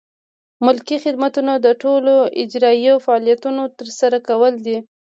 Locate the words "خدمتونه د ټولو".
1.03-2.13